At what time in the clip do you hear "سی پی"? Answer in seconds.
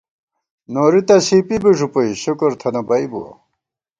1.27-1.55